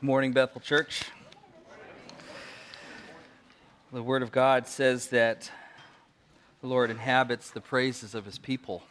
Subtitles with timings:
[0.00, 1.06] Morning, Bethel Church.
[3.92, 5.50] The Word of God says that
[6.60, 8.84] the Lord inhabits the praises of His people,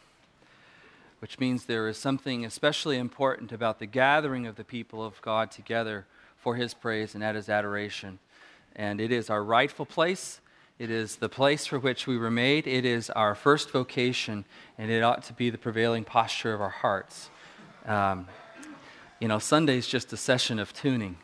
[1.20, 5.50] which means there is something especially important about the gathering of the people of God
[5.50, 6.04] together
[6.36, 8.18] for His praise, and that is adoration.
[8.76, 10.42] And it is our rightful place.
[10.78, 12.66] It is the place for which we were made.
[12.66, 14.44] It is our first vocation,
[14.76, 17.30] and it ought to be the prevailing posture of our hearts.
[17.86, 18.28] Um,
[19.20, 21.16] you know, Sunday's just a session of tuning,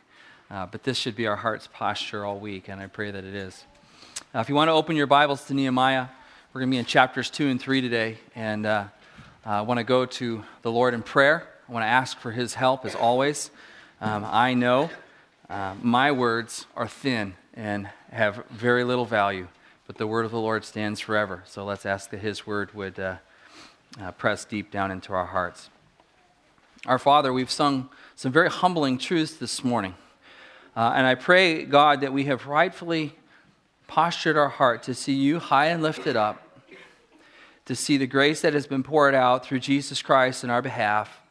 [0.51, 3.35] uh, but this should be our heart's posture all week, and I pray that it
[3.35, 3.64] is.
[4.35, 6.09] Uh, if you want to open your Bibles to Nehemiah,
[6.53, 8.87] we're going to be in chapters 2 and 3 today, and uh,
[9.46, 11.46] I want to go to the Lord in prayer.
[11.68, 13.53] I want to ask for his help as always.
[14.01, 14.90] Um, I know
[15.49, 19.46] uh, my words are thin and have very little value,
[19.87, 21.45] but the word of the Lord stands forever.
[21.46, 23.17] So let's ask that his word would uh,
[24.01, 25.71] uh, press deep down into our hearts.
[26.87, 29.95] Our Father, we've sung some very humbling truths this morning.
[30.77, 33.17] Uh, and I pray, God, that we have rightfully
[33.87, 36.43] postured our heart to see you high and lifted up,
[37.65, 41.23] to see the grace that has been poured out through Jesus Christ in our behalf,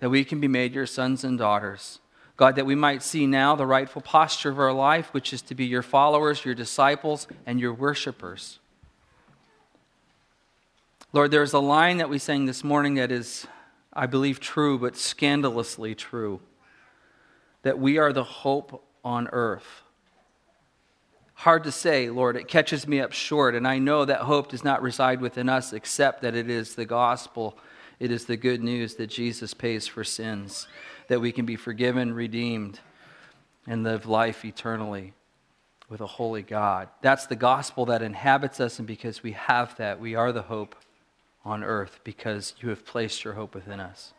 [0.00, 2.00] that we can be made your sons and daughters.
[2.36, 5.54] God, that we might see now the rightful posture of our life, which is to
[5.54, 8.58] be your followers, your disciples, and your worshipers.
[11.12, 13.46] Lord, there's a line that we sang this morning that is
[13.98, 16.38] I believe, true, but scandalously true
[17.62, 19.82] that we are the hope on earth.
[21.34, 22.36] Hard to say, Lord.
[22.36, 25.72] It catches me up short, and I know that hope does not reside within us
[25.72, 27.58] except that it is the gospel.
[27.98, 30.68] It is the good news that Jesus pays for sins,
[31.08, 32.78] that we can be forgiven, redeemed,
[33.66, 35.12] and live life eternally
[35.88, 36.88] with a holy God.
[37.02, 40.76] That's the gospel that inhabits us, and because we have that, we are the hope
[41.44, 44.12] on earth because you have placed your hope within us.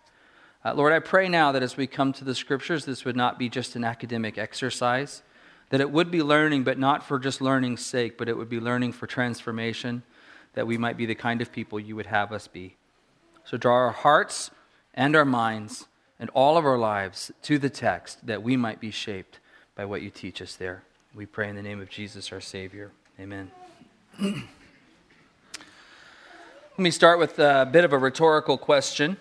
[0.64, 3.40] Uh, Lord, I pray now that as we come to the scriptures, this would not
[3.40, 5.22] be just an academic exercise,
[5.70, 8.60] that it would be learning, but not for just learning's sake, but it would be
[8.60, 10.04] learning for transformation,
[10.54, 12.76] that we might be the kind of people you would have us be.
[13.46, 14.52] So draw our hearts
[14.94, 15.88] and our minds
[16.20, 19.40] and all of our lives to the text, that we might be shaped
[19.76, 20.84] by what you teach us there.
[21.16, 22.92] We pray in the name of Jesus, our Savior.
[23.18, 23.50] Amen.
[26.80, 29.18] Let me start with a bit of a rhetorical question.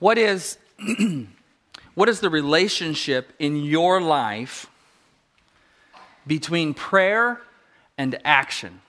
[0.00, 0.58] What is,
[1.94, 4.66] what is the relationship in your life
[6.26, 7.40] between prayer
[7.96, 8.82] and action?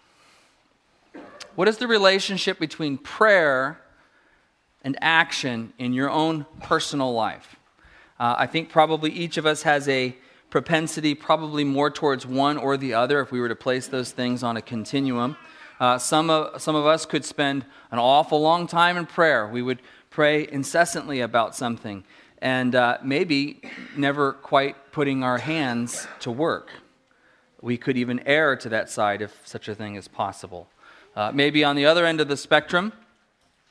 [1.55, 3.79] What is the relationship between prayer
[4.83, 7.55] and action in your own personal life?
[8.19, 10.17] Uh, I think probably each of us has a
[10.49, 14.43] propensity, probably more towards one or the other, if we were to place those things
[14.43, 15.37] on a continuum.
[15.81, 19.47] Uh, some, of, some of us could spend an awful long time in prayer.
[19.47, 19.81] We would
[20.11, 22.03] pray incessantly about something
[22.37, 23.61] and uh, maybe
[23.97, 26.69] never quite putting our hands to work.
[27.63, 30.69] We could even err to that side if such a thing is possible.
[31.15, 32.93] Uh, maybe on the other end of the spectrum,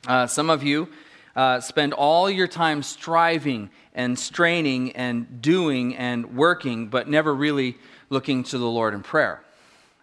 [0.09, 0.89] uh, some of you
[1.37, 7.79] uh, spend all your time striving and straining and doing and working, but never really
[8.09, 9.45] looking to the Lord in prayer.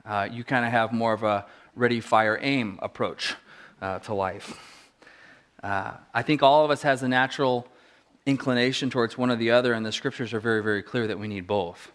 [0.06, 1.45] Uh, you kind of have more of a
[1.78, 3.36] ready, fire, aim approach
[3.84, 4.60] uh, to life.
[5.62, 7.68] Uh, I think all of us has a natural
[8.26, 11.28] inclination towards one or the other, and the scriptures are very, very clear that we
[11.28, 11.92] need both.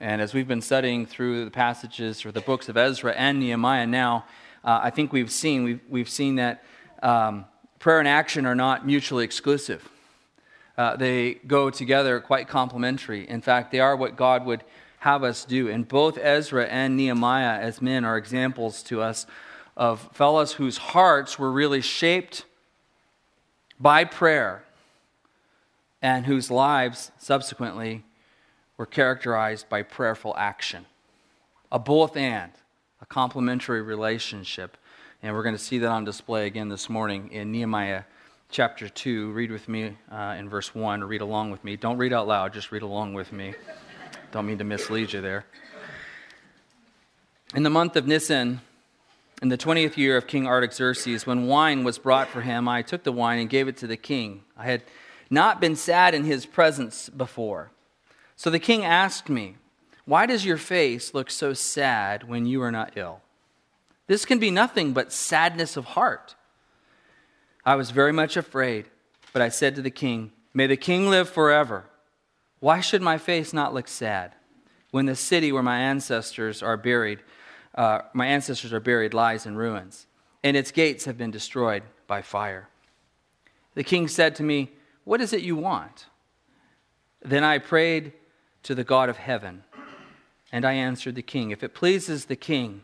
[0.00, 3.86] And as we've been studying through the passages or the books of Ezra and Nehemiah
[3.86, 4.24] now,
[4.64, 6.64] uh, I think we've seen we've, we've seen that
[7.02, 7.44] um,
[7.80, 9.86] prayer and action are not mutually exclusive.
[10.78, 13.28] Uh, they go together quite complementary.
[13.28, 14.64] In fact, they are what God would
[15.08, 15.70] have us do.
[15.70, 19.26] And both Ezra and Nehemiah, as men, are examples to us
[19.74, 22.44] of fellows whose hearts were really shaped
[23.80, 24.64] by prayer
[26.02, 28.04] and whose lives subsequently
[28.76, 30.84] were characterized by prayerful action.
[31.72, 32.52] A both and,
[33.00, 34.76] a complementary relationship.
[35.22, 38.02] And we're going to see that on display again this morning in Nehemiah
[38.50, 39.32] chapter 2.
[39.32, 41.76] Read with me uh, in verse 1, or read along with me.
[41.76, 43.54] Don't read out loud, just read along with me.
[44.30, 45.46] Don't mean to mislead you there.
[47.54, 48.60] In the month of Nisan,
[49.40, 53.04] in the 20th year of King Artaxerxes, when wine was brought for him, I took
[53.04, 54.42] the wine and gave it to the king.
[54.56, 54.82] I had
[55.30, 57.70] not been sad in his presence before.
[58.36, 59.56] So the king asked me,
[60.04, 63.22] Why does your face look so sad when you are not ill?
[64.08, 66.34] This can be nothing but sadness of heart.
[67.64, 68.86] I was very much afraid,
[69.32, 71.84] but I said to the king, May the king live forever.
[72.60, 74.32] Why should my face not look sad
[74.90, 77.20] when the city where my ancestors are buried,
[77.74, 80.06] uh, my ancestors are buried, lies in ruins,
[80.42, 82.68] and its gates have been destroyed by fire?
[83.74, 84.72] The king said to me,
[85.04, 86.06] What is it you want?
[87.22, 88.12] Then I prayed
[88.64, 89.64] to the God of heaven,
[90.50, 92.82] and I answered the king, If it pleases the king,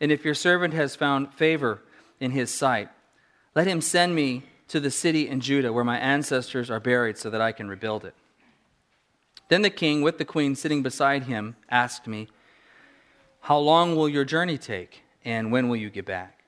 [0.00, 1.82] and if your servant has found favor
[2.20, 2.88] in his sight,
[3.54, 7.30] let him send me to the city in Judah where my ancestors are buried so
[7.30, 8.14] that I can rebuild it.
[9.48, 12.28] Then the king, with the queen sitting beside him, asked me,
[13.40, 16.44] How long will your journey take, and when will you get back?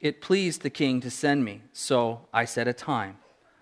[0.00, 3.18] It pleased the king to send me, so I set a time.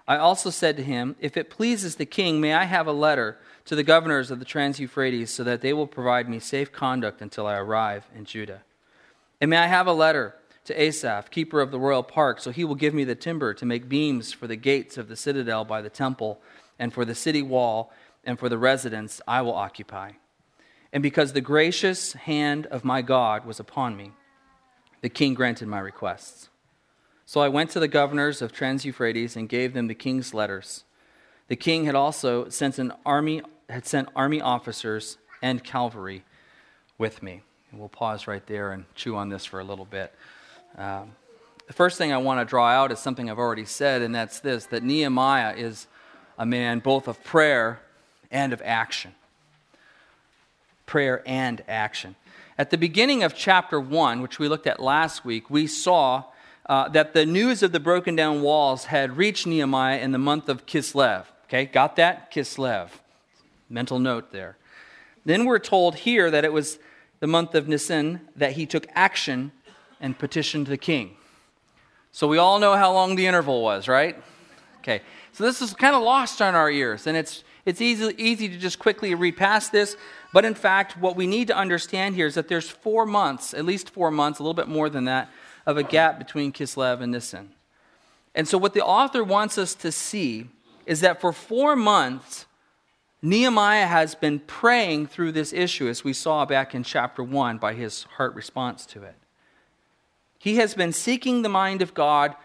[0.08, 3.38] I also said to him, If it pleases the king, may I have a letter
[3.64, 7.20] to the governors of the Trans Euphrates so that they will provide me safe conduct
[7.20, 8.62] until I arrive in Judah?
[9.40, 12.64] And may I have a letter to Asaph, keeper of the royal park, so he
[12.64, 15.82] will give me the timber to make beams for the gates of the citadel by
[15.82, 16.40] the temple,
[16.78, 17.92] and for the city wall,
[18.26, 20.12] and for the residence I will occupy.
[20.92, 24.12] And because the gracious hand of my God was upon me,
[25.00, 26.48] the king granted my requests.
[27.24, 30.84] So I went to the governors of Trans Euphrates and gave them the king's letters.
[31.48, 36.24] The king had also sent an army had sent army officers and cavalry
[36.98, 37.42] with me.
[37.70, 40.14] And we'll pause right there and chew on this for a little bit.
[40.78, 41.16] Um,
[41.66, 44.38] the first thing I want to draw out is something I've already said, and that's
[44.38, 45.88] this that Nehemiah is
[46.38, 47.80] a man both of prayer
[48.30, 49.14] and of action.
[50.86, 52.16] Prayer and action.
[52.58, 56.24] At the beginning of chapter 1, which we looked at last week, we saw
[56.66, 60.48] uh, that the news of the broken down walls had reached Nehemiah in the month
[60.48, 61.26] of Kislev.
[61.44, 62.32] Okay, got that?
[62.32, 62.90] Kislev.
[63.68, 64.56] Mental note there.
[65.24, 66.78] Then we're told here that it was
[67.20, 69.52] the month of Nisan that he took action
[70.00, 71.16] and petitioned the king.
[72.12, 74.16] So we all know how long the interval was, right?
[74.78, 75.02] Okay.
[75.32, 78.56] So this is kind of lost on our ears, and it's it's easy, easy to
[78.56, 79.96] just quickly read past this.
[80.32, 83.64] But in fact, what we need to understand here is that there's four months, at
[83.64, 85.28] least four months, a little bit more than that,
[85.66, 87.50] of a gap between Kislev and Nisan.
[88.36, 90.46] And so, what the author wants us to see
[90.86, 92.46] is that for four months,
[93.20, 97.74] Nehemiah has been praying through this issue, as we saw back in chapter 1 by
[97.74, 99.16] his heart response to it.
[100.38, 102.36] He has been seeking the mind of God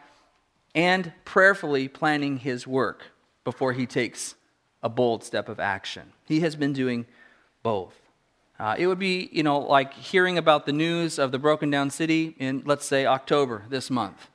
[0.74, 3.04] and prayerfully planning his work
[3.44, 4.36] before he takes
[4.84, 6.14] a bold step of action.
[6.26, 7.06] He has been doing
[7.64, 7.96] both.
[8.60, 11.90] Uh, it would be, you know, like hearing about the news of the broken down
[11.90, 14.30] city in, let's say, October this month,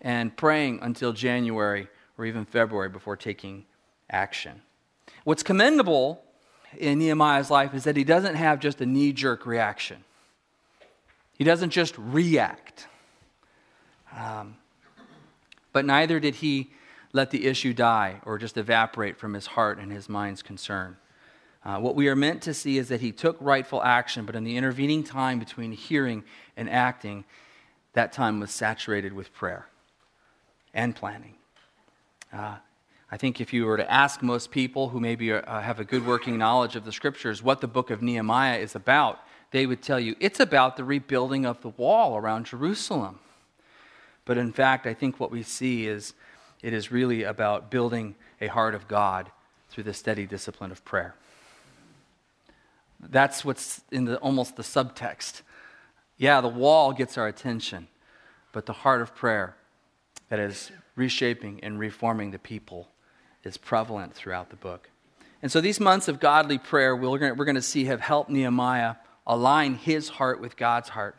[0.00, 3.64] and praying until January or even February before taking
[4.10, 4.62] action.
[5.24, 6.22] What's commendable
[6.76, 10.04] in Nehemiah's life is that he doesn't have just a knee jerk reaction,
[11.38, 12.88] he doesn't just react.
[14.16, 14.56] Um,
[15.72, 16.70] but neither did he
[17.16, 20.96] let the issue die or just evaporate from his heart and his mind's concern.
[21.64, 24.44] Uh, what we are meant to see is that he took rightful action, but in
[24.44, 26.22] the intervening time between hearing
[26.56, 27.24] and acting,
[27.94, 29.66] that time was saturated with prayer
[30.74, 31.34] and planning.
[32.32, 32.56] Uh,
[33.10, 36.06] I think if you were to ask most people who maybe uh, have a good
[36.06, 39.20] working knowledge of the scriptures what the book of Nehemiah is about,
[39.52, 43.20] they would tell you it's about the rebuilding of the wall around Jerusalem.
[44.26, 46.12] But in fact, I think what we see is
[46.62, 49.30] it is really about building a heart of God
[49.70, 51.14] through the steady discipline of prayer.
[53.00, 55.42] That's what's in the, almost the subtext.
[56.16, 57.88] Yeah, the wall gets our attention,
[58.52, 59.54] but the heart of prayer
[60.28, 62.88] that is reshaping and reforming the people
[63.44, 64.88] is prevalent throughout the book.
[65.42, 68.30] And so these months of godly prayer, we're going, we're going to see have helped
[68.30, 71.16] Nehemiah align his heart with God's heart.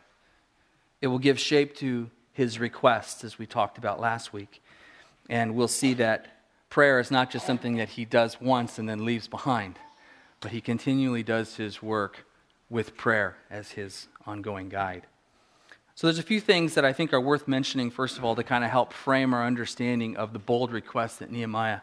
[1.00, 4.62] It will give shape to his requests, as we talked about last week.
[5.28, 6.26] And we'll see that
[6.70, 9.78] prayer is not just something that he does once and then leaves behind,
[10.40, 12.26] but he continually does his work
[12.70, 15.06] with prayer as his ongoing guide.
[15.94, 18.44] So there's a few things that I think are worth mentioning, first of all, to
[18.44, 21.80] kind of help frame our understanding of the bold request that Nehemiah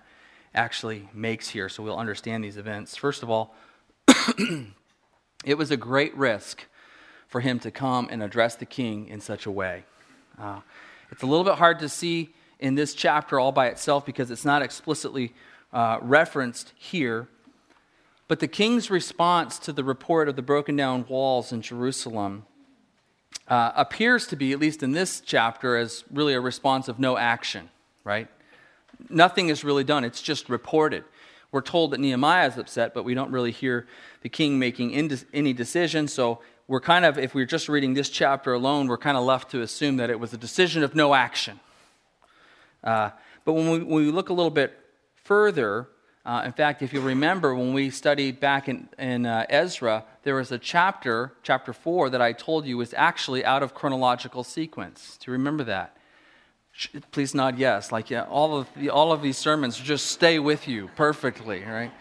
[0.54, 2.96] actually makes here so we'll understand these events.
[2.96, 3.54] First of all,
[5.46, 6.66] it was a great risk
[7.28, 9.84] for him to come and address the king in such a way.
[10.40, 10.62] Uh,
[11.12, 14.46] it's a little bit hard to see in this chapter all by itself because it's
[14.46, 15.34] not explicitly
[15.74, 17.28] uh, referenced here.
[18.28, 22.46] But the king's response to the report of the broken down walls in Jerusalem
[23.48, 27.18] uh, appears to be, at least in this chapter, as really a response of no
[27.18, 27.70] action,
[28.04, 28.28] right?
[29.10, 31.04] Nothing is really done, it's just reported.
[31.52, 33.88] We're told that Nehemiah is upset, but we don't really hear
[34.22, 34.94] the king making
[35.34, 36.08] any decision.
[36.08, 39.52] So we're kind of, if we're just reading this chapter alone, we're kind of left
[39.52, 41.60] to assume that it was a decision of no action.
[42.86, 43.10] Uh,
[43.44, 44.78] but when we, when we, look a little bit
[45.16, 45.90] further,
[46.26, 50.36] uh, in fact, if you remember, when we studied back in, in uh, Ezra, there
[50.36, 55.18] was a chapter, chapter 4, that I told you was actually out of chronological sequence.
[55.20, 55.98] Do you remember that?
[57.12, 57.92] Please nod yes.
[57.92, 61.92] Like yeah, all, of the, all of these sermons just stay with you perfectly, right?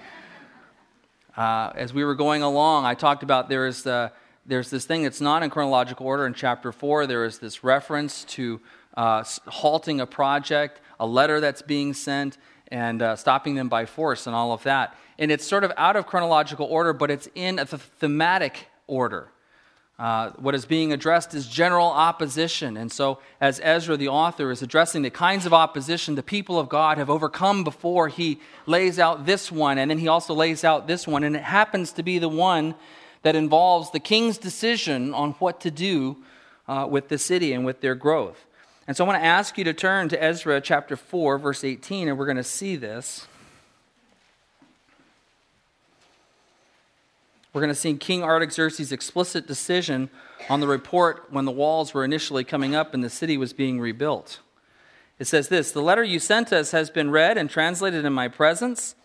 [1.36, 4.12] Uh, as we were going along, I talked about there is the,
[4.46, 7.06] there's this thing that's not in chronological order in chapter 4.
[7.06, 8.60] There is this reference to
[8.96, 14.26] uh, halting a project, a letter that's being sent, and uh, stopping them by force,
[14.26, 14.96] and all of that.
[15.18, 19.28] And it's sort of out of chronological order, but it's in a th- thematic order.
[19.96, 22.76] Uh, what is being addressed is general opposition.
[22.76, 26.68] And so, as Ezra, the author, is addressing the kinds of opposition the people of
[26.68, 30.88] God have overcome before, he lays out this one, and then he also lays out
[30.88, 31.22] this one.
[31.22, 32.74] And it happens to be the one
[33.22, 36.16] that involves the king's decision on what to do
[36.66, 38.46] uh, with the city and with their growth.
[38.86, 42.08] And so, I want to ask you to turn to Ezra chapter 4, verse 18,
[42.08, 43.26] and we're going to see this.
[47.54, 50.10] We're going to see King Artaxerxes' explicit decision
[50.50, 53.80] on the report when the walls were initially coming up and the city was being
[53.80, 54.40] rebuilt.
[55.18, 58.28] It says this The letter you sent us has been read and translated in my
[58.28, 58.96] presence.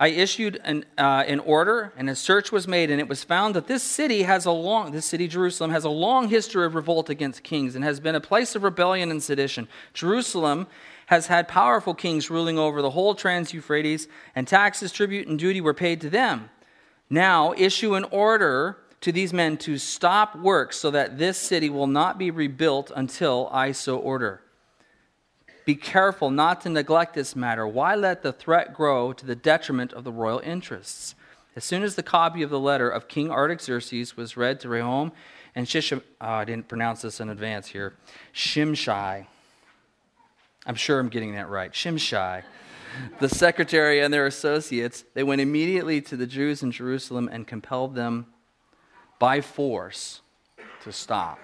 [0.00, 3.54] I issued an, uh, an order, and a search was made, and it was found
[3.56, 7.10] that this city has a long, this city, Jerusalem, has a long history of revolt
[7.10, 9.66] against kings and has been a place of rebellion and sedition.
[9.94, 10.68] Jerusalem
[11.06, 15.60] has had powerful kings ruling over the whole Trans Euphrates, and taxes, tribute, and duty
[15.60, 16.50] were paid to them.
[17.10, 21.86] Now issue an order to these men to stop work so that this city will
[21.86, 24.42] not be rebuilt until I so order.
[25.68, 27.68] Be careful not to neglect this matter.
[27.68, 31.14] Why let the threat grow to the detriment of the royal interests?
[31.56, 35.12] As soon as the copy of the letter of King Artaxerxes was read to Rehum
[35.54, 37.92] and Shishim, oh, uh, I didn't pronounce this in advance here,
[38.32, 39.26] Shimshai.
[40.64, 41.70] I'm sure I'm getting that right.
[41.70, 42.44] Shimshai
[43.20, 47.94] the secretary and their associates, they went immediately to the Jews in Jerusalem and compelled
[47.94, 48.24] them
[49.18, 50.22] by force
[50.84, 51.38] to stop.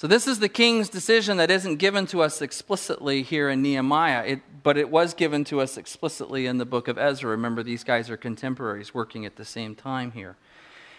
[0.00, 4.24] So, this is the king's decision that isn't given to us explicitly here in Nehemiah,
[4.24, 7.28] it, but it was given to us explicitly in the book of Ezra.
[7.28, 10.36] Remember, these guys are contemporaries working at the same time here.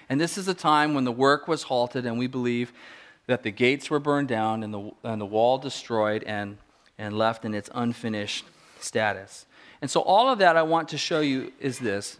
[0.08, 2.74] And this is a time when the work was halted, and we believe
[3.26, 6.60] that the gates were burned down and the, and the wall destroyed and,
[7.00, 8.46] and left in its unfinished
[8.80, 9.48] status.
[9.82, 12.20] And so, all of that I want to show you is this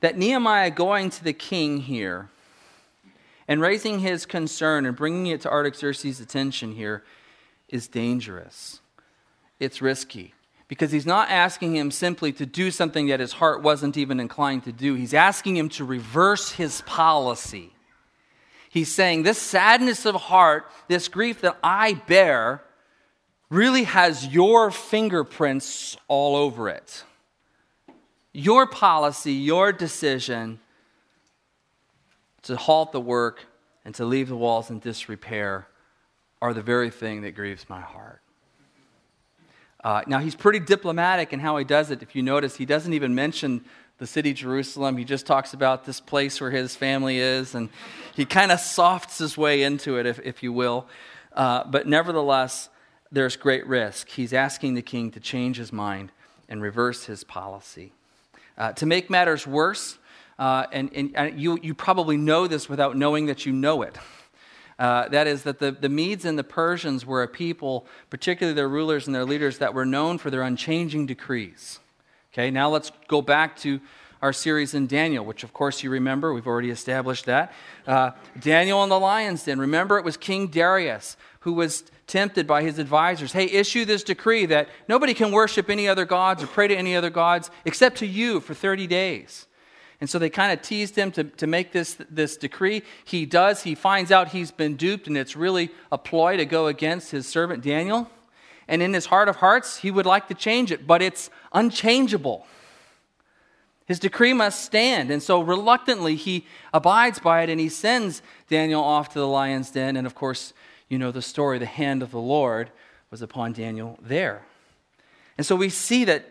[0.00, 2.28] that Nehemiah going to the king here
[3.46, 7.02] and raising his concern and bringing it to Artaxerxes' attention here
[7.68, 8.80] is dangerous.
[9.60, 10.34] It's risky
[10.68, 14.64] because he's not asking him simply to do something that his heart wasn't even inclined
[14.64, 14.94] to do.
[14.94, 17.70] He's asking him to reverse his policy.
[18.70, 22.62] He's saying, This sadness of heart, this grief that I bear,
[23.50, 27.04] really has your fingerprints all over it.
[28.32, 30.58] Your policy, your decision
[32.44, 33.44] to halt the work
[33.84, 35.66] and to leave the walls in disrepair
[36.40, 38.20] are the very thing that grieves my heart.
[39.82, 42.02] Uh, now, he's pretty diplomatic in how he does it.
[42.02, 43.64] If you notice, he doesn't even mention
[43.98, 44.96] the city Jerusalem.
[44.96, 47.68] He just talks about this place where his family is, and
[48.14, 50.86] he kind of softs his way into it, if, if you will.
[51.34, 52.70] Uh, but nevertheless,
[53.12, 54.08] there's great risk.
[54.08, 56.12] He's asking the king to change his mind
[56.48, 57.92] and reverse his policy.
[58.56, 59.98] Uh, to make matters worse,
[60.38, 63.98] uh, and, and, you, you probably know this without knowing that you know it.
[64.78, 68.68] Uh, that is, that the, the Medes and the Persians were a people, particularly their
[68.68, 71.78] rulers and their leaders, that were known for their unchanging decrees.
[72.32, 73.80] Okay, now let's go back to
[74.20, 76.32] our series in Daniel, which of course you remember.
[76.32, 77.52] We've already established that.
[77.86, 79.58] Uh, Daniel and the lion's den.
[79.60, 84.46] Remember, it was King Darius who was tempted by his advisors hey, issue this decree
[84.46, 88.06] that nobody can worship any other gods or pray to any other gods except to
[88.06, 89.46] you for 30 days.
[90.00, 92.82] And so they kind of teased him to, to make this, this decree.
[93.04, 93.62] He does.
[93.62, 97.26] He finds out he's been duped, and it's really a ploy to go against his
[97.26, 98.10] servant Daniel.
[98.66, 102.46] And in his heart of hearts, he would like to change it, but it's unchangeable.
[103.86, 105.10] His decree must stand.
[105.10, 109.70] And so reluctantly, he abides by it and he sends Daniel off to the lion's
[109.70, 109.96] den.
[109.96, 110.54] And of course,
[110.88, 112.70] you know the story, the hand of the Lord
[113.10, 114.42] was upon Daniel there.
[115.36, 116.24] And so we see that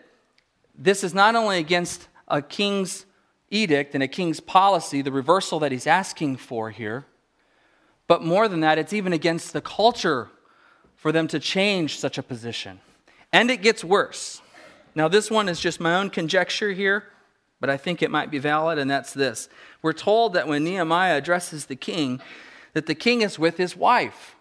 [0.75, 3.05] this is not only against a king's
[3.53, 7.05] edict and a king's policy, the reversal that he's asking for here,
[8.07, 10.29] but more than that, it's even against the culture
[10.95, 12.79] for them to change such a position.
[13.31, 14.41] And it gets worse.
[14.95, 17.05] Now, this one is just my own conjecture here,
[17.60, 19.50] but I think it might be valid, and that's this.
[19.81, 22.22] We're told that when Nehemiah addresses the king,
[22.74, 24.36] that the king is with his wife.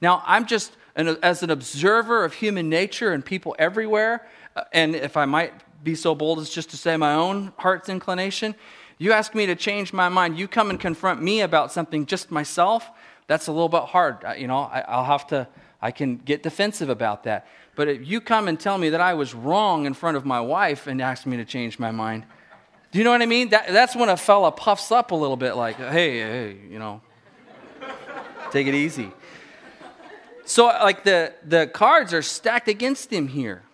[0.00, 5.16] Now, I'm just, as an observer of human nature and people everywhere, uh, and if
[5.16, 5.52] I might
[5.86, 8.54] be so bold as just to say my own heart's inclination,
[8.98, 12.30] you ask me to change my mind, you come and confront me about something just
[12.30, 12.90] myself,
[13.26, 14.24] that's a little bit hard.
[14.36, 15.48] You know, I, will have to,
[15.80, 17.46] I can get defensive about that.
[17.76, 20.40] But if you come and tell me that I was wrong in front of my
[20.40, 22.24] wife and ask me to change my mind,
[22.90, 23.50] do you know what I mean?
[23.50, 27.02] That, that's when a fella puffs up a little bit like, hey, hey, you know,
[28.50, 29.12] take it easy.
[30.46, 33.65] So, like, the, the cards are stacked against him here.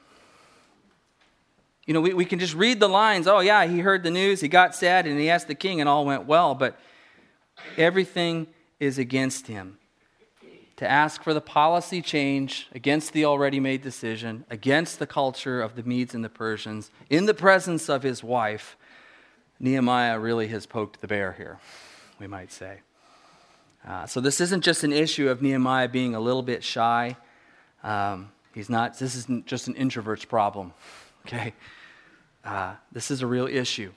[1.86, 3.26] You know, we, we can just read the lines.
[3.26, 5.88] Oh, yeah, he heard the news, he got sad, and he asked the king, and
[5.88, 6.54] all went well.
[6.54, 6.78] But
[7.76, 8.46] everything
[8.78, 9.78] is against him.
[10.76, 15.76] To ask for the policy change against the already made decision, against the culture of
[15.76, 18.76] the Medes and the Persians, in the presence of his wife,
[19.60, 21.60] Nehemiah really has poked the bear here,
[22.18, 22.80] we might say.
[23.86, 27.16] Uh, so this isn't just an issue of Nehemiah being a little bit shy.
[27.84, 28.98] Um, he's not.
[28.98, 30.72] This isn't just an introvert's problem.
[31.26, 31.54] Okay,
[32.44, 33.92] uh, this is a real issue,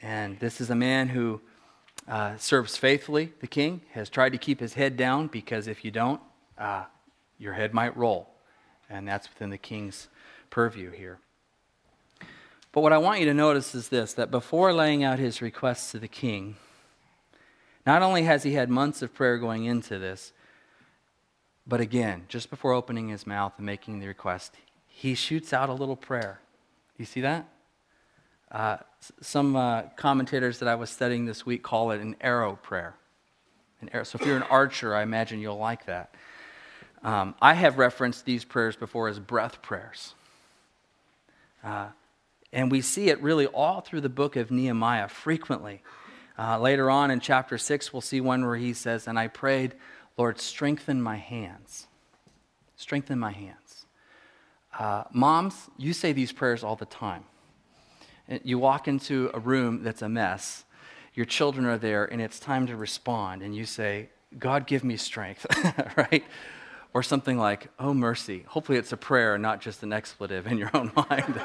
[0.00, 1.40] and this is a man who
[2.08, 3.32] uh, serves faithfully.
[3.40, 6.20] The king has tried to keep his head down because if you don't,
[6.56, 6.84] uh,
[7.38, 8.30] your head might roll,
[8.88, 10.08] and that's within the king's
[10.48, 11.18] purview here.
[12.72, 15.90] But what I want you to notice is this: that before laying out his requests
[15.92, 16.56] to the king.
[17.86, 20.32] Not only has he had months of prayer going into this,
[21.66, 24.54] but again, just before opening his mouth and making the request,
[25.00, 26.40] he shoots out a little prayer.
[26.98, 27.48] You see that?
[28.52, 28.76] Uh,
[29.22, 32.94] some uh, commentators that I was studying this week call it an arrow prayer.
[33.80, 34.04] An arrow.
[34.04, 36.14] So if you're an archer, I imagine you'll like that.
[37.02, 40.12] Um, I have referenced these prayers before as breath prayers.
[41.64, 41.88] Uh,
[42.52, 45.80] and we see it really all through the book of Nehemiah frequently.
[46.38, 49.76] Uh, later on in chapter 6, we'll see one where he says, And I prayed,
[50.18, 51.86] Lord, strengthen my hands.
[52.76, 53.59] Strengthen my hands.
[54.78, 57.24] Uh, moms, you say these prayers all the time.
[58.44, 60.64] You walk into a room that's a mess,
[61.14, 64.08] your children are there, and it's time to respond, and you say,
[64.38, 65.44] God, give me strength,
[65.96, 66.24] right?
[66.94, 68.44] Or something like, oh, mercy.
[68.46, 71.42] Hopefully, it's a prayer, not just an expletive in your own mind.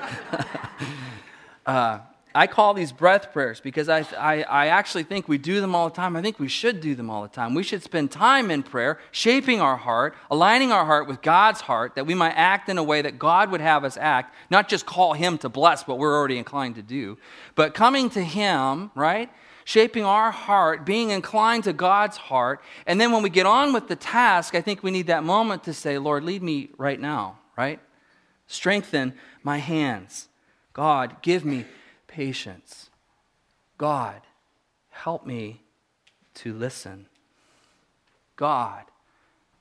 [1.66, 2.00] uh,
[2.36, 5.88] I call these breath prayers because I, I, I, actually think we do them all
[5.88, 6.18] the time.
[6.18, 7.56] I think we should do them all the time.
[7.56, 11.96] We should spend time in prayer, shaping our heart, aligning our heart with God's heart,
[11.96, 14.86] that we might act in a way that God would have us act, not just
[14.86, 17.18] call Him to bless what we're already inclined to do,
[17.56, 19.30] but coming to Him, right?
[19.64, 22.62] Shaping our heart, being inclined to God's heart.
[22.86, 25.64] And then when we get on with the task, I think we need that moment
[25.64, 27.80] to say, Lord, lead me right now, right?
[28.46, 30.28] Strengthen my hands.
[30.74, 31.64] God, give me
[32.16, 32.90] patience.
[33.78, 34.22] God,
[34.90, 35.62] help me
[36.36, 37.08] to listen.
[38.38, 38.84] God,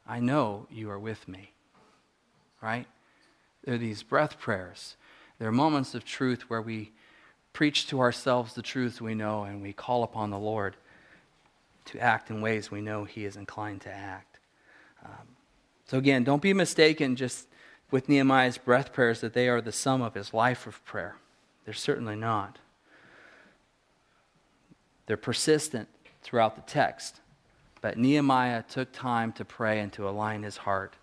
[0.06, 1.50] I know you are with me.
[2.62, 2.86] Right?
[3.64, 4.96] There are these breath prayers.
[5.40, 6.92] There are moments of truth where we
[7.52, 10.76] preach to ourselves the truths we know and we call upon the Lord
[11.86, 14.38] to act in ways we know He is inclined to act.
[15.04, 15.26] Um,
[15.86, 17.48] so, again, don't be mistaken just
[17.90, 21.16] with Nehemiah's breath prayers that they are the sum of his life of prayer.
[21.64, 22.58] They're certainly not.
[25.06, 25.88] They're persistent
[26.22, 27.20] throughout the text.
[27.80, 30.94] But Nehemiah took time to pray and to align his heart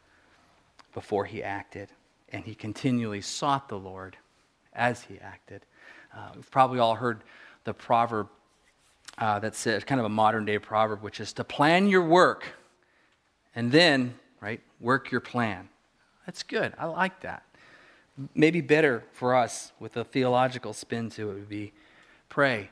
[0.94, 1.90] before he acted.
[2.30, 4.18] And he continually sought the Lord
[4.74, 5.66] as he acted.
[6.16, 7.24] Uh, we've probably all heard
[7.64, 8.28] the proverb
[9.18, 12.46] uh, that says, kind of a modern day proverb, which is to plan your work
[13.54, 15.70] and then, right, work your plan.
[16.26, 16.74] That's good.
[16.78, 17.44] I like that
[18.36, 21.74] maybe better for us with a theological spin to it would be
[22.30, 22.70] pray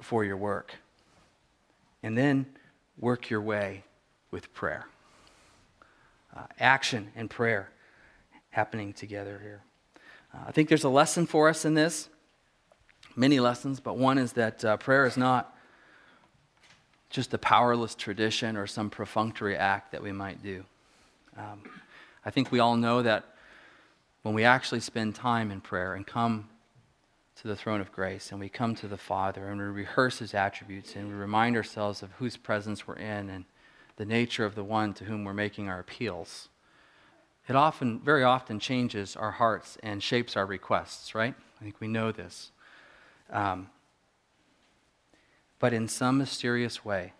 [0.00, 0.74] for your work.
[2.02, 2.46] And then
[2.98, 3.84] work your way
[4.30, 4.86] with prayer.
[6.34, 7.70] Uh, action and prayer
[8.50, 9.62] happening together here.
[10.34, 12.08] Uh, I think there's a lesson for us in this,
[13.14, 15.54] many lessons, but one is that uh, prayer is not
[17.10, 20.64] just a powerless tradition or some perfunctory act that we might do.
[21.36, 21.62] Um,
[22.24, 23.31] I think we all know that
[24.22, 26.48] when we actually spend time in prayer and come
[27.36, 30.34] to the throne of grace and we come to the Father and we rehearse his
[30.34, 33.44] attributes and we remind ourselves of whose presence we're in and
[33.96, 36.48] the nature of the one to whom we're making our appeals,
[37.48, 41.34] it often, very often, changes our hearts and shapes our requests, right?
[41.60, 42.50] I think we know this.
[43.30, 43.68] Um,
[45.58, 47.12] but in some mysterious way,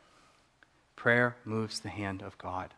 [0.97, 2.75] prayer moves the hand of God.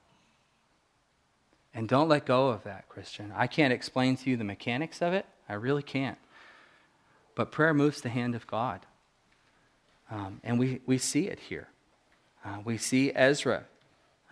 [1.75, 3.33] And don't let go of that, Christian.
[3.35, 5.27] I can't explain to you the mechanics of it.
[5.49, 6.19] I really can't.
[7.35, 8.87] But prayer moves the hand of God.
[10.11, 11.69] Um, and we, we see it here.
[12.45, 13.65] Uh, we see Ezra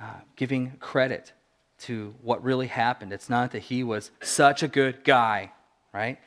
[0.00, 1.32] uh, giving credit
[1.80, 3.12] to what really happened.
[3.12, 5.50] It's not that he was such a good guy,
[5.92, 6.18] right?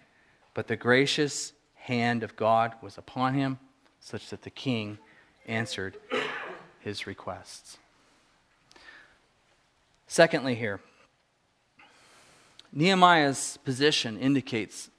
[0.53, 3.59] But the gracious hand of God was upon him,
[4.01, 4.97] such that the king
[5.47, 5.97] answered
[6.79, 7.77] his requests.
[10.07, 10.81] Secondly, here,
[12.75, 14.89] Nehemiah's position indicates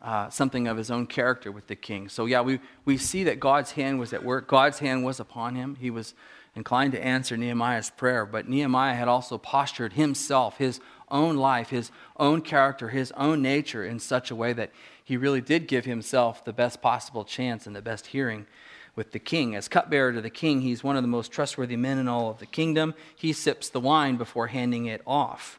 [0.00, 2.08] uh, something of his own character with the king.
[2.08, 4.46] So, yeah, we, we see that God's hand was at work.
[4.46, 5.74] God's hand was upon him.
[5.74, 6.14] He was
[6.54, 11.90] inclined to answer Nehemiah's prayer, but Nehemiah had also postured himself, his own life, his
[12.16, 14.70] own character, his own nature in such a way that
[15.04, 18.46] he really did give himself the best possible chance and the best hearing
[18.94, 19.56] with the king.
[19.56, 22.38] As cupbearer to the king, he's one of the most trustworthy men in all of
[22.38, 22.94] the kingdom.
[23.16, 25.58] He sips the wine before handing it off.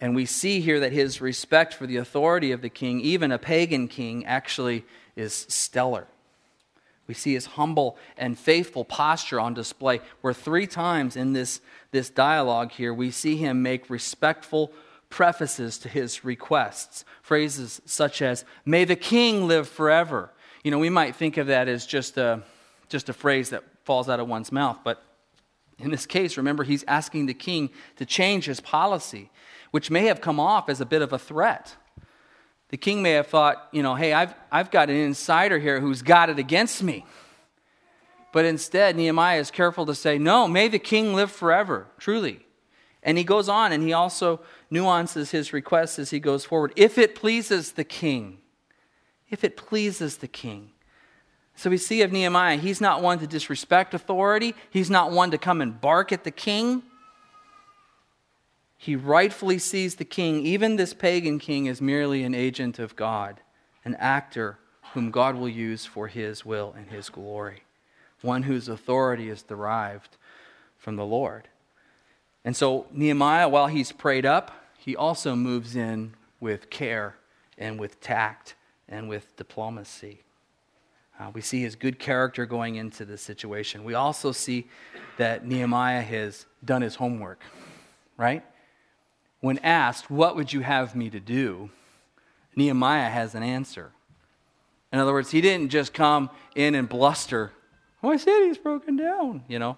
[0.00, 3.38] And we see here that his respect for the authority of the king, even a
[3.38, 4.84] pagan king, actually
[5.14, 6.06] is stellar.
[7.06, 11.60] We see his humble and faithful posture on display, where three times in this,
[11.90, 14.72] this dialogue here, we see him make respectful
[15.10, 17.04] prefaces to his requests.
[17.20, 20.30] Phrases such as, May the king live forever.
[20.62, 22.42] You know, we might think of that as just a,
[22.88, 25.02] just a phrase that falls out of one's mouth, but
[25.80, 29.30] in this case, remember, he's asking the king to change his policy
[29.70, 31.76] which may have come off as a bit of a threat.
[32.68, 36.02] The king may have thought, you know, hey, I've, I've got an insider here who's
[36.02, 37.04] got it against me.
[38.32, 42.46] But instead, Nehemiah is careful to say, no, may the king live forever, truly.
[43.02, 46.72] And he goes on and he also nuances his request as he goes forward.
[46.76, 48.38] If it pleases the king,
[49.30, 50.70] if it pleases the king.
[51.56, 55.38] So we see of Nehemiah, he's not one to disrespect authority, he's not one to
[55.38, 56.82] come and bark at the king
[58.82, 63.42] he rightfully sees the king, even this pagan king, as merely an agent of God,
[63.84, 64.58] an actor
[64.94, 67.64] whom God will use for his will and his glory,
[68.22, 70.16] one whose authority is derived
[70.78, 71.46] from the Lord.
[72.42, 77.16] And so, Nehemiah, while he's prayed up, he also moves in with care
[77.58, 78.54] and with tact
[78.88, 80.22] and with diplomacy.
[81.20, 83.84] Uh, we see his good character going into the situation.
[83.84, 84.68] We also see
[85.18, 87.42] that Nehemiah has done his homework,
[88.16, 88.42] right?
[89.40, 91.70] When asked, What would you have me to do?
[92.56, 93.92] Nehemiah has an answer.
[94.92, 97.52] In other words, he didn't just come in and bluster,
[98.02, 99.76] oh, My I said broken down, you know.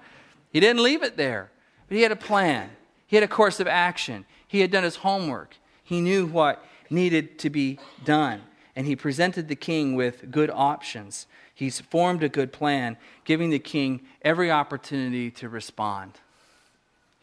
[0.51, 1.51] He didn't leave it there,
[1.89, 2.71] but he had a plan,
[3.07, 7.39] he had a course of action, he had done his homework, he knew what needed
[7.41, 8.43] to be done,
[8.75, 11.27] and he presented the king with good options.
[11.55, 16.13] He's formed a good plan, giving the king every opportunity to respond.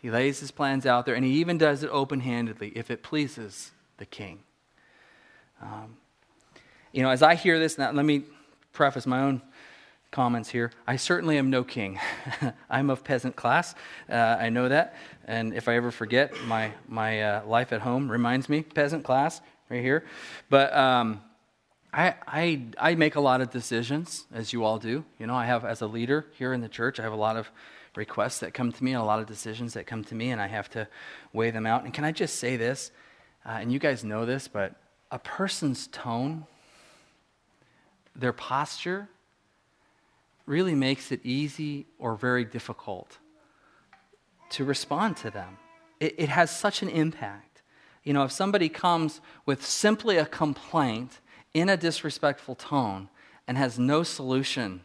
[0.01, 3.03] He lays his plans out there, and he even does it open handedly if it
[3.03, 4.39] pleases the king.
[5.61, 5.97] Um,
[6.93, 8.23] you know, as I hear this, now let me
[8.71, 9.41] preface my own
[10.11, 10.71] comments here.
[10.87, 11.99] I certainly am no king.
[12.69, 13.75] I'm of peasant class.
[14.09, 14.95] Uh, I know that.
[15.25, 19.41] And if I ever forget, my, my uh, life at home reminds me peasant class
[19.69, 20.05] right here.
[20.49, 21.21] But um,
[21.93, 25.03] I, I, I make a lot of decisions, as you all do.
[25.19, 27.35] You know, I have, as a leader here in the church, I have a lot
[27.35, 27.51] of
[27.99, 30.41] requests that come to me and a lot of decisions that come to me, and
[30.41, 30.87] I have to
[31.33, 31.83] weigh them out.
[31.83, 32.91] And can I just say this?
[33.45, 34.75] Uh, and you guys know this, but
[35.11, 36.45] a person's tone,
[38.15, 39.09] their posture,
[40.45, 43.19] really makes it easy or very difficult
[44.49, 45.57] to respond to them.
[45.99, 47.61] It, it has such an impact.
[48.03, 51.19] You know, if somebody comes with simply a complaint
[51.53, 53.09] in a disrespectful tone
[53.45, 54.81] and has no solution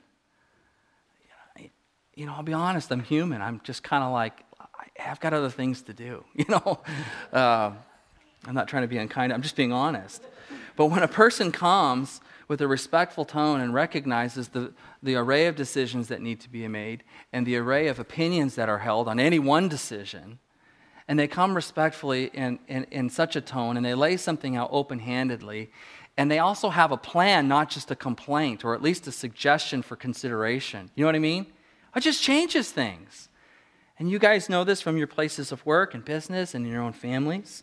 [2.16, 3.42] you know, I'll be honest, I'm human.
[3.42, 4.44] I'm just kind of like,
[5.00, 6.81] I've got other things to do, you know.
[7.33, 7.72] Uh,
[8.46, 10.22] I'm not trying to be unkind, I'm just being honest.
[10.77, 14.72] But when a person comes with a respectful tone and recognizes the,
[15.03, 18.68] the array of decisions that need to be made and the array of opinions that
[18.68, 20.38] are held on any one decision,
[21.09, 24.68] and they come respectfully in, in, in such a tone and they lay something out
[24.72, 25.70] open handedly,
[26.16, 29.83] and they also have a plan, not just a complaint or at least a suggestion
[29.83, 30.90] for consideration.
[30.94, 31.46] You know what I mean?
[31.94, 33.28] It just changes things.
[33.98, 36.83] And you guys know this from your places of work and business and in your
[36.83, 37.62] own families.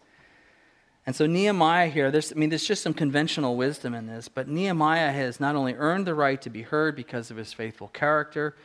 [1.06, 4.48] And so Nehemiah here, there's, I mean, there's just some conventional wisdom in this, but
[4.48, 8.56] Nehemiah has not only earned the right to be heard because of his faithful character,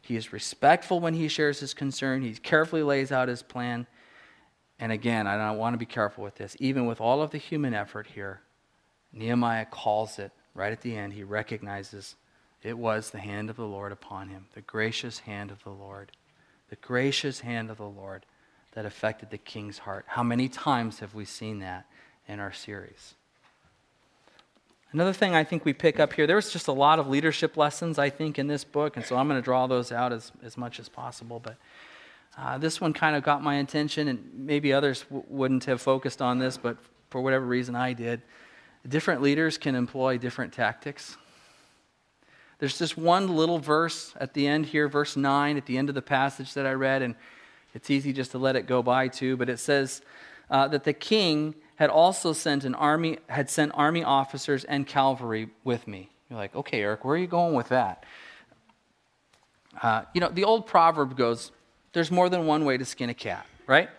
[0.00, 3.86] he is respectful when he shares his concern, he carefully lays out his plan.
[4.78, 6.56] And again, I want to be careful with this.
[6.58, 8.40] Even with all of the human effort here,
[9.12, 11.12] Nehemiah calls it right at the end.
[11.12, 12.16] He recognizes
[12.62, 16.12] it was the hand of the Lord upon him, the gracious hand of the Lord,
[16.70, 18.24] the gracious hand of the Lord
[18.72, 20.04] that affected the king's heart.
[20.08, 21.86] How many times have we seen that
[22.26, 23.14] in our series?
[24.92, 27.56] Another thing I think we pick up here, there was just a lot of leadership
[27.56, 30.32] lessons, I think, in this book, and so I'm going to draw those out as,
[30.42, 31.40] as much as possible.
[31.40, 31.56] But
[32.36, 36.20] uh, this one kind of got my attention, and maybe others w- wouldn't have focused
[36.20, 36.76] on this, but
[37.08, 38.20] for whatever reason I did.
[38.86, 41.16] Different leaders can employ different tactics.
[42.62, 45.96] There's just one little verse at the end here, verse 9, at the end of
[45.96, 47.16] the passage that I read, and
[47.74, 50.00] it's easy just to let it go by too, but it says,
[50.48, 55.48] uh, that the king had also sent an army, had sent army officers and cavalry
[55.64, 56.08] with me.
[56.30, 58.04] You're like, okay, Eric, where are you going with that?
[59.82, 61.50] Uh, you know, the old proverb goes,
[61.92, 63.90] there's more than one way to skin a cat, right?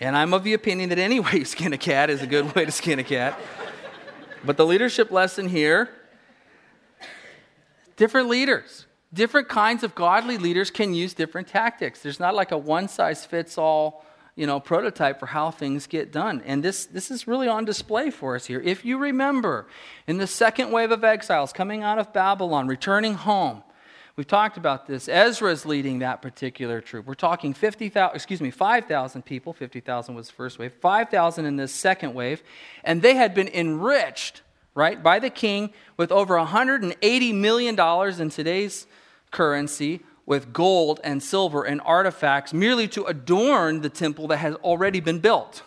[0.00, 2.54] And I'm of the opinion that any way you skin a cat is a good
[2.54, 3.38] way to skin a cat.
[4.42, 5.90] But the leadership lesson here
[7.96, 12.00] different leaders, different kinds of godly leaders can use different tactics.
[12.00, 14.04] There's not like a one size fits all
[14.36, 16.42] you know, prototype for how things get done.
[16.44, 18.60] And this, this is really on display for us here.
[18.60, 19.68] If you remember,
[20.08, 23.62] in the second wave of exiles coming out of Babylon, returning home,
[24.16, 25.08] We've talked about this.
[25.08, 27.06] Ezra is leading that particular troop.
[27.06, 29.52] We're talking 50,000, excuse me, 5,000 people.
[29.52, 30.72] 50,000 was the first wave.
[30.74, 32.40] 5,000 in this second wave.
[32.84, 34.42] And they had been enriched,
[34.74, 37.78] right, by the king with over $180 million
[38.20, 38.86] in today's
[39.30, 45.00] currency with gold and silver and artifacts merely to adorn the temple that has already
[45.00, 45.62] been built.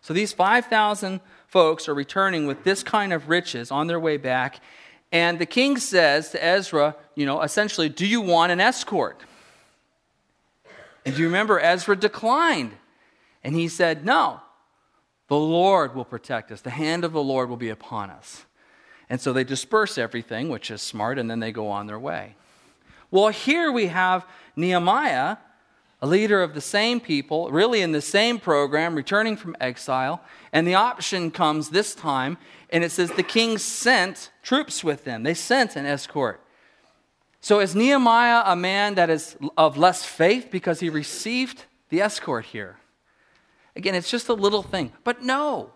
[0.00, 4.60] So these 5,000 folks are returning with this kind of riches on their way back.
[5.12, 9.20] And the king says to Ezra, you know, essentially, do you want an escort?
[11.04, 12.72] And do you remember Ezra declined?
[13.44, 14.40] And he said, no,
[15.28, 16.60] the Lord will protect us.
[16.60, 18.44] The hand of the Lord will be upon us.
[19.08, 22.34] And so they disperse everything, which is smart, and then they go on their way.
[23.10, 25.36] Well, here we have Nehemiah,
[26.02, 30.20] a leader of the same people, really in the same program, returning from exile.
[30.52, 32.36] And the option comes this time,
[32.70, 35.22] and it says the king sent troops with them.
[35.22, 36.40] They sent an escort.
[37.40, 42.46] So is Nehemiah a man that is of less faith because he received the escort
[42.46, 42.78] here?
[43.76, 44.92] Again, it's just a little thing.
[45.04, 45.70] But no.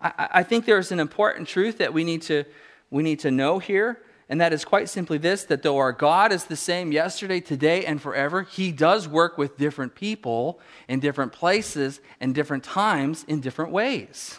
[0.00, 2.44] I, I think there's an important truth that we need to,
[2.90, 4.00] we need to know here.
[4.28, 7.84] And that is quite simply this that though our God is the same yesterday, today,
[7.84, 13.40] and forever, He does work with different people in different places and different times in
[13.40, 14.38] different ways.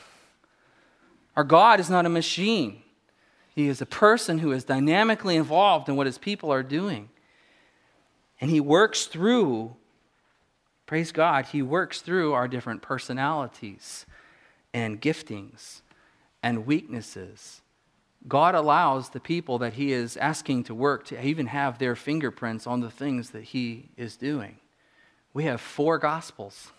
[1.35, 2.81] Our God is not a machine,
[3.53, 7.09] He is a person who is dynamically involved in what His people are doing.
[8.41, 9.75] And He works through,
[10.93, 14.05] praise God, He works through our different personalities
[14.75, 15.81] and giftings
[16.43, 17.63] and weaknesses.
[18.27, 22.67] God allows the people that He is asking to work to even have their fingerprints
[22.67, 24.57] on the things that He is doing.
[25.33, 26.71] We have four gospels.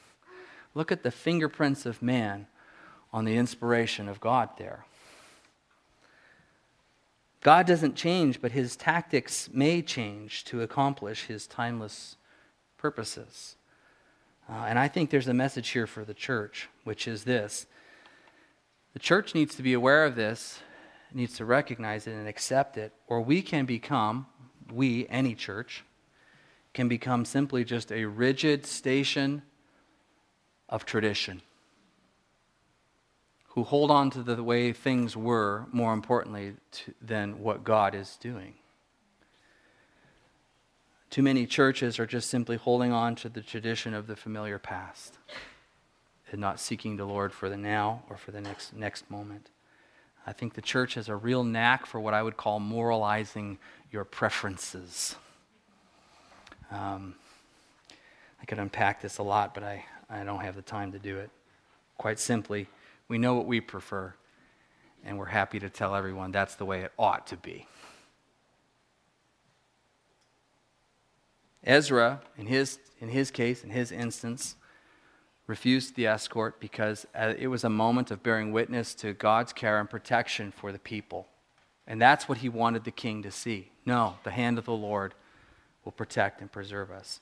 [0.77, 2.47] Look at the fingerprints of man
[3.13, 4.85] on the inspiration of God there.
[7.41, 12.17] God doesn't change, but his tactics may change to accomplish his timeless
[12.79, 13.57] purposes.
[14.49, 17.67] Uh, and I think there's a message here for the church, which is this
[18.93, 20.61] the church needs to be aware of this,
[21.13, 24.27] needs to recognize it and accept it, or we can become,
[24.73, 25.85] we, any church,
[26.73, 29.43] can become simply just a rigid station
[30.69, 31.43] of tradition
[33.55, 38.17] who hold on to the way things were, more importantly, to, than what God is
[38.21, 38.55] doing.
[41.11, 45.19] Too many churches are just simply holding on to the tradition of the familiar past
[46.33, 49.51] and not seeking the Lord for the now or for the next, next moment.
[50.27, 53.59] I think the church has a real knack for what I would call moralizing
[53.93, 55.17] your preferences.
[56.71, 57.15] Um,
[58.43, 61.19] I could unpack this a lot, but I, I don't have the time to do
[61.19, 61.31] it.
[61.99, 62.67] Quite simply,
[63.07, 64.15] we know what we prefer,
[65.05, 67.69] and we're happy to tell everyone that's the way it ought to be.
[71.65, 74.57] Ezra, in his, in his case, in his instance,
[75.47, 79.79] refused the escort because uh, it was a moment of bearing witness to God's care
[79.81, 81.27] and protection for the people.
[81.87, 83.71] And that's what he wanted the king to see.
[83.85, 85.15] No, the hand of the Lord
[85.85, 87.21] will protect and preserve us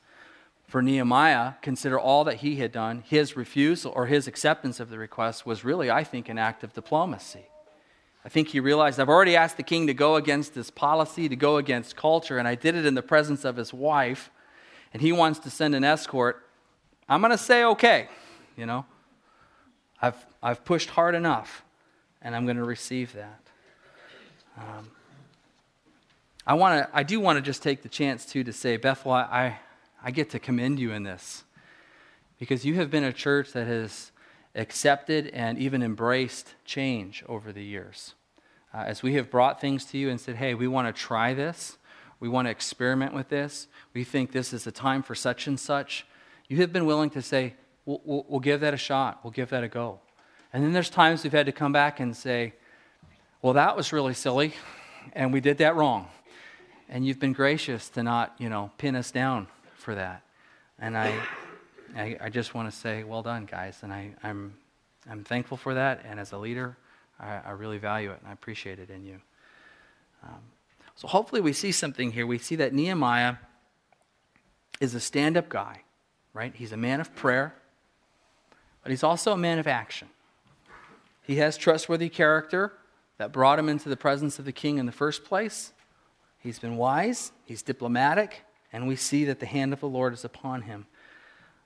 [0.73, 3.03] for Nehemiah, consider all that he had done.
[3.07, 6.73] His refusal or his acceptance of the request was really, I think, an act of
[6.73, 7.45] diplomacy.
[8.25, 11.37] I think he realized I've already asked the king to go against his policy, to
[11.37, 14.31] go against culture, and I did it in the presence of his wife,
[14.93, 16.47] and he wants to send an escort.
[17.09, 18.09] I'm going to say, okay,
[18.57, 18.87] you know,
[20.01, 21.65] I've, I've pushed hard enough,
[22.21, 23.41] and I'm going to receive that.
[24.57, 24.91] Um,
[26.47, 29.59] I, wanna, I do want to just take the chance, too, to say, Bethel, I,
[30.03, 31.43] I get to commend you in this
[32.39, 34.12] because you have been a church that has
[34.55, 38.15] accepted and even embraced change over the years.
[38.75, 41.35] Uh, as we have brought things to you and said, hey, we want to try
[41.35, 41.79] this,
[42.21, 45.59] we want to experiment with this, we think this is a time for such and
[45.59, 46.07] such,
[46.49, 49.51] you have been willing to say, we'll, we'll, we'll give that a shot, we'll give
[49.51, 50.01] that a go.
[50.53, 52.55] And then there's times we've had to come back and say,
[53.41, 54.55] well, that was really silly,
[55.15, 56.09] and we did that wrong.
[56.89, 60.23] And you've been gracious to not, you know, pin us down for that.
[60.79, 61.19] And I,
[61.97, 63.79] I, I just want to say, well done, guys.
[63.83, 64.55] And I, I'm,
[65.11, 66.05] I'm thankful for that.
[66.05, 66.77] And as a leader,
[67.21, 69.21] I, I really value it and I appreciate it in you.
[70.25, 70.41] Um,
[70.95, 72.27] so hopefully we see something here.
[72.27, 73.37] We see that Nehemiah
[74.81, 75.83] is a stand up guy,
[76.35, 76.55] right?
[76.55, 77.55] He's a man of prayer,
[78.83, 80.09] but he's also a man of action.
[81.23, 82.73] He has trustworthy character
[83.19, 85.73] that brought him into the presence of the king in the first place.
[86.39, 90.25] He's been wise, he's diplomatic, and we see that the hand of the Lord is
[90.25, 90.87] upon him.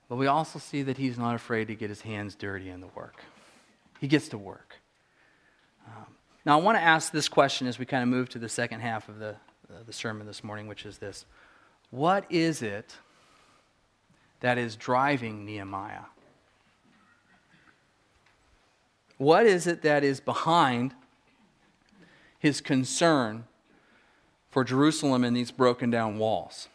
[0.09, 2.87] But we also see that he's not afraid to get his hands dirty in the
[2.87, 3.23] work.
[3.99, 4.75] He gets to work.
[5.85, 6.05] Um,
[6.45, 8.79] now, I want to ask this question as we kind of move to the second
[8.79, 9.31] half of the,
[9.69, 11.25] uh, the sermon this morning, which is this
[11.89, 12.95] What is it
[14.39, 16.05] that is driving Nehemiah?
[19.17, 20.93] What is it that is behind
[22.39, 23.45] his concern
[24.51, 26.67] for Jerusalem and these broken down walls?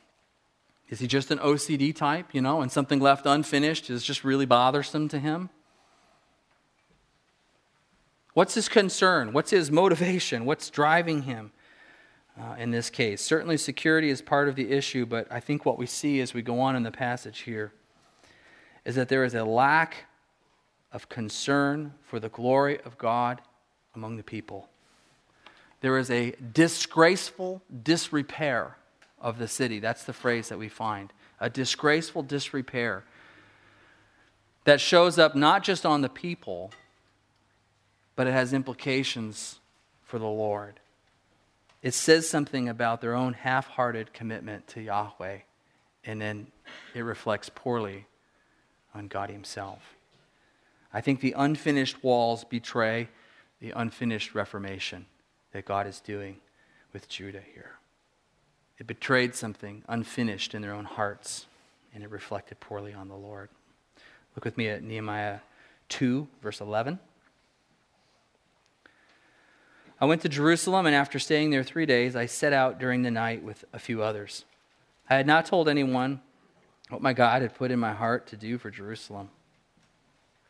[0.92, 4.44] Is he just an OCD type, you know, and something left unfinished is just really
[4.44, 5.48] bothersome to him?
[8.35, 9.33] What's his concern?
[9.33, 10.44] What's his motivation?
[10.44, 11.50] What's driving him
[12.38, 13.22] uh, in this case?
[13.22, 16.42] Certainly, security is part of the issue, but I think what we see as we
[16.42, 17.72] go on in the passage here
[18.85, 20.05] is that there is a lack
[20.92, 23.40] of concern for the glory of God
[23.94, 24.68] among the people.
[25.81, 28.76] There is a disgraceful disrepair
[29.22, 29.78] of the city.
[29.78, 31.12] That's the phrase that we find.
[31.40, 33.04] A disgraceful disrepair
[34.64, 36.72] that shows up not just on the people,
[38.14, 39.61] but it has implications
[40.02, 40.80] for the Lord.
[41.82, 45.38] It says something about their own half hearted commitment to Yahweh,
[46.04, 46.48] and then
[46.94, 48.06] it reflects poorly
[48.94, 49.94] on God Himself.
[50.92, 53.08] I think the unfinished walls betray
[53.61, 55.06] the unfinished reformation
[55.52, 56.37] that God is doing
[56.92, 57.76] with Judah here.
[58.78, 61.46] It betrayed something unfinished in their own hearts,
[61.94, 63.48] and it reflected poorly on the Lord.
[64.35, 65.40] Look with me at Nehemiah
[65.88, 66.98] 2, verse 11.
[70.00, 73.11] I went to Jerusalem, and after staying there three days, I set out during the
[73.11, 74.44] night with a few others.
[75.08, 76.20] I had not told anyone
[76.88, 79.28] what my God had put in my heart to do for Jerusalem.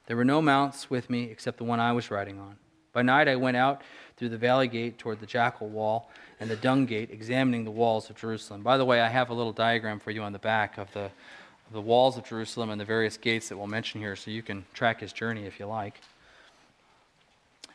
[0.07, 2.57] There were no mounts with me except the one I was riding on.
[2.93, 3.83] By night I went out
[4.17, 6.09] through the valley gate toward the jackal well
[6.41, 8.63] and the dung gate, examining the walls of Jerusalem.
[8.63, 11.05] By the way, I have a little diagram for you on the back of the,
[11.05, 14.43] of the walls of Jerusalem and the various gates that we'll mention here, so you
[14.43, 16.01] can track his journey if you like.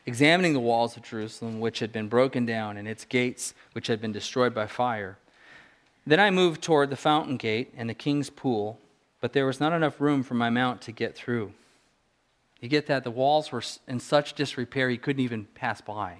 [0.06, 4.00] Examining the walls of Jerusalem, which had been broken down, and its gates, which had
[4.00, 5.18] been destroyed by fire.
[6.06, 8.78] Then I moved toward the fountain gate and the king's pool,
[9.20, 11.52] but there was not enough room for my mount to get through.
[12.60, 13.04] You get that?
[13.04, 16.18] The walls were in such disrepair, he couldn't even pass by.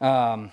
[0.00, 0.50] Um,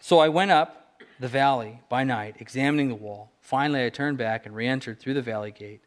[0.00, 3.30] so I went up the valley by night, examining the wall.
[3.40, 5.80] Finally, I turned back and re entered through the valley gate.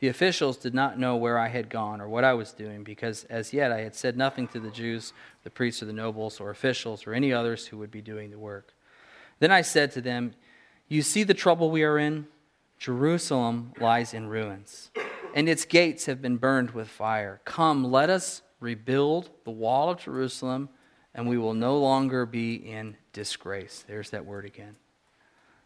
[0.00, 3.24] The officials did not know where I had gone or what I was doing, because
[3.24, 5.12] as yet I had said nothing to the Jews,
[5.44, 8.38] the priests, or the nobles, or officials, or any others who would be doing the
[8.38, 8.74] work.
[9.38, 10.34] Then I said to them,
[10.88, 12.26] You see the trouble we are in?
[12.84, 14.90] Jerusalem lies in ruins,
[15.34, 17.40] and its gates have been burned with fire.
[17.46, 20.68] Come, let us rebuild the wall of Jerusalem,
[21.14, 23.86] and we will no longer be in disgrace.
[23.88, 24.76] There's that word again.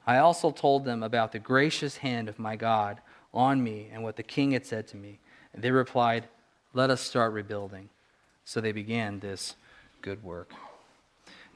[0.07, 3.01] I also told them about the gracious hand of my God
[3.35, 5.19] on me and what the king had said to me.
[5.53, 6.29] And they replied,
[6.73, 7.89] Let us start rebuilding.
[8.45, 9.57] So they began this
[10.03, 10.53] good work.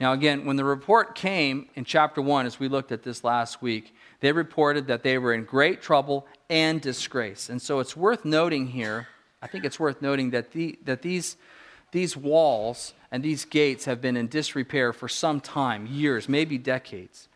[0.02, 3.62] Now, again, when the report came in chapter 1, as we looked at this last
[3.62, 7.48] week, they reported that they were in great trouble and disgrace.
[7.48, 9.06] And so it's worth noting here,
[9.40, 11.36] I think it's worth noting that, the, that these,
[11.92, 17.28] these walls and these gates have been in disrepair for some time, years, maybe decades.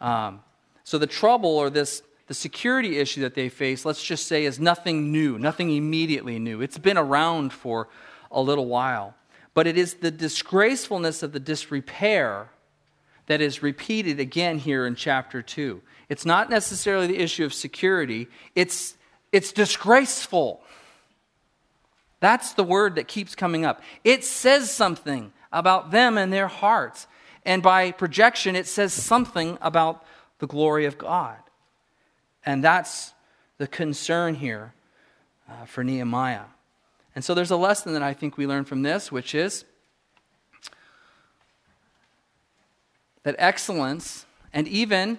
[0.00, 0.40] Um,
[0.82, 4.58] so the trouble or this, the security issue that they face, let's just say, is
[4.58, 6.60] nothing new, nothing immediately new.
[6.60, 7.88] It's been around for
[8.32, 9.14] a little while.
[9.54, 12.50] But it is the disgracefulness of the disrepair
[13.26, 15.80] that is repeated again here in chapter 2.
[16.08, 18.96] It's not necessarily the issue of security, it's,
[19.32, 20.62] it's disgraceful.
[22.18, 23.82] That's the word that keeps coming up.
[24.04, 27.06] It says something about them and their hearts.
[27.44, 30.04] And by projection, it says something about
[30.38, 31.38] the glory of God.
[32.44, 33.14] And that's
[33.58, 34.74] the concern here
[35.48, 36.44] uh, for Nehemiah.
[37.14, 39.64] And so there's a lesson that I think we learn from this, which is
[43.22, 45.18] that excellence and even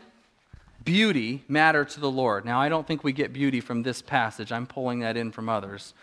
[0.84, 2.46] beauty matter to the Lord.
[2.46, 4.52] Now, I don't think we get beauty from this passage.
[4.52, 5.94] I'm pulling that in from others.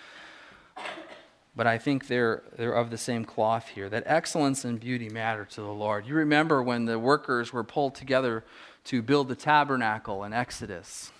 [1.57, 5.45] But I think they're, they're of the same cloth here that excellence and beauty matter
[5.45, 6.07] to the Lord.
[6.07, 8.45] You remember when the workers were pulled together
[8.85, 11.11] to build the tabernacle in Exodus.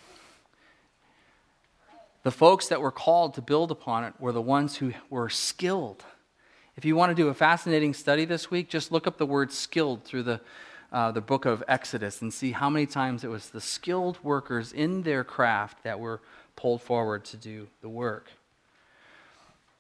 [2.29, 6.05] The folks that were called to build upon it were the ones who were skilled.
[6.77, 9.51] If you want to do a fascinating study this week, just look up the word
[9.51, 10.43] skilled through the,
[10.93, 14.75] uh, the book of Exodus and see how many times it was the skilled workers
[14.75, 16.21] in their craft that were
[16.55, 18.27] pulled forward to do the work.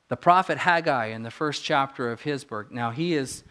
[0.08, 3.44] The prophet Haggai in the first chapter of his book, now he is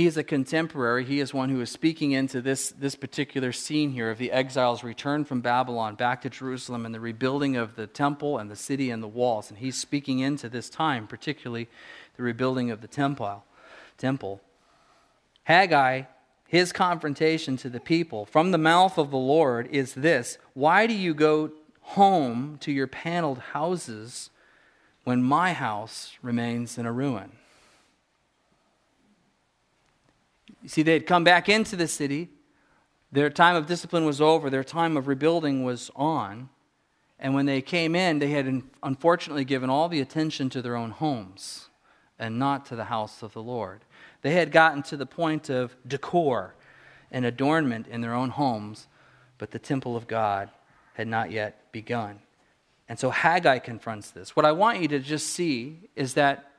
[0.00, 1.04] he is a contemporary.
[1.04, 4.82] He is one who is speaking into this, this particular scene here of the exiles'
[4.82, 8.90] return from Babylon back to Jerusalem and the rebuilding of the temple and the city
[8.90, 9.50] and the walls.
[9.50, 11.68] And he's speaking into this time, particularly
[12.16, 13.44] the rebuilding of the temple.
[13.98, 14.40] temple.
[15.42, 16.04] Haggai,
[16.48, 20.94] his confrontation to the people from the mouth of the Lord is this Why do
[20.94, 21.50] you go
[21.82, 24.30] home to your paneled houses
[25.04, 27.32] when my house remains in a ruin?
[30.62, 32.28] You see, they had come back into the city.
[33.12, 36.48] Their time of discipline was over, their time of rebuilding was on.
[37.18, 40.90] And when they came in, they had unfortunately given all the attention to their own
[40.90, 41.68] homes
[42.18, 43.80] and not to the house of the Lord.
[44.22, 46.54] They had gotten to the point of decor
[47.10, 48.86] and adornment in their own homes,
[49.38, 50.50] but the temple of God
[50.94, 52.20] had not yet begun.
[52.88, 54.34] And so Haggai confronts this.
[54.34, 56.50] What I want you to just see is that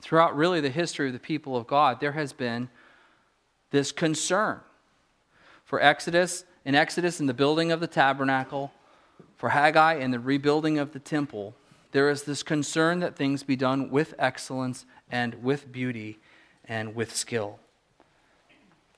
[0.00, 2.68] throughout really the history of the people of God, there has been
[3.74, 4.60] this concern.
[5.64, 8.70] For Exodus, in Exodus, in the building of the tabernacle,
[9.36, 11.56] for Haggai, in the rebuilding of the temple,
[11.90, 16.20] there is this concern that things be done with excellence and with beauty
[16.64, 17.58] and with skill.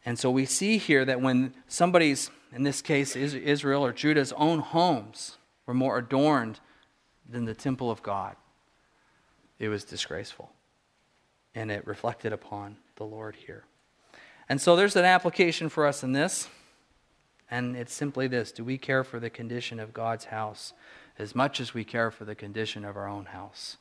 [0.04, 4.58] And so we see here that when somebody's, in this case, Israel or Judah's own
[4.58, 6.60] homes were more adorned
[7.26, 8.36] than the temple of God,
[9.58, 10.52] it was disgraceful.
[11.54, 13.64] And it reflected upon the Lord here.
[14.48, 16.48] And so there's an application for us in this,
[17.50, 20.72] and it's simply this Do we care for the condition of God's house
[21.18, 23.76] as much as we care for the condition of our own house?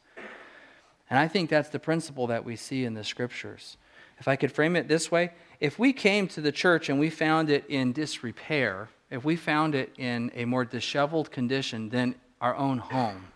[1.09, 3.77] And I think that's the principle that we see in the scriptures.
[4.17, 7.09] If I could frame it this way, if we came to the church and we
[7.09, 12.55] found it in disrepair, if we found it in a more disheveled condition than our
[12.55, 13.27] own home,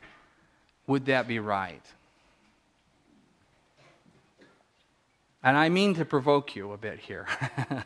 [0.87, 1.85] would that be right?
[5.43, 7.25] And I mean to provoke you a bit here.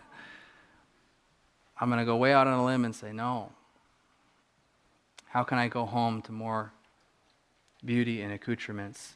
[1.79, 3.51] I'm going to go way out on a limb and say, no.
[5.27, 6.71] How can I go home to more
[7.83, 9.15] beauty and accoutrements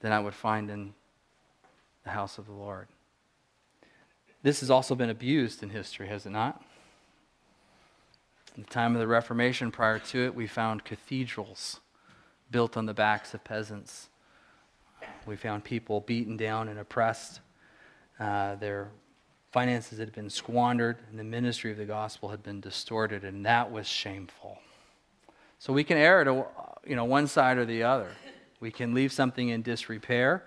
[0.00, 0.94] than I would find in
[2.04, 2.88] the house of the Lord?
[4.42, 6.62] This has also been abused in history, has it not?
[8.56, 11.80] In the time of the Reformation, prior to it, we found cathedrals
[12.50, 14.08] built on the backs of peasants
[15.28, 17.40] we found people beaten down and oppressed.
[18.18, 18.88] Uh, their
[19.52, 23.70] finances had been squandered, and the ministry of the gospel had been distorted, and that
[23.70, 24.58] was shameful.
[25.58, 26.46] So we can err to
[26.86, 28.10] you know one side or the other.
[28.60, 30.42] We can leave something in disrepair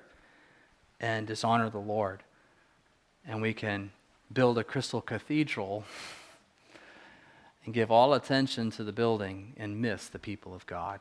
[0.99, 2.23] and dishonor the Lord,
[3.25, 3.91] and we can
[4.33, 5.83] build a crystal cathedral
[7.65, 10.99] and give all attention to the building and miss the people of God,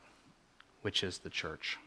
[0.81, 1.77] which is the church.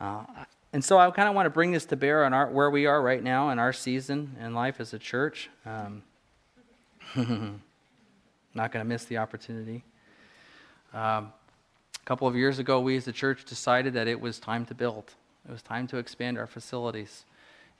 [0.00, 0.24] Uh,
[0.72, 2.86] and so I kind of want to bring this to bear on our, where we
[2.86, 5.50] are right now in our season in life as a church.
[5.66, 6.02] Um,
[8.54, 9.84] not going to miss the opportunity.
[10.94, 11.32] Um,
[11.96, 14.74] a couple of years ago, we as a church decided that it was time to
[14.74, 15.12] build.
[15.48, 17.24] It was time to expand our facilities.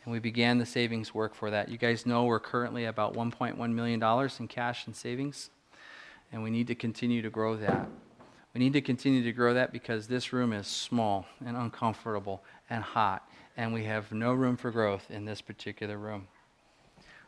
[0.04, 1.68] And we began the savings work for that.
[1.68, 5.50] You guys know we're currently about $1.1 million in cash and savings,
[6.32, 7.86] and we need to continue to grow that.
[8.54, 12.82] We need to continue to grow that because this room is small and uncomfortable and
[12.82, 16.26] hot, and we have no room for growth in this particular room.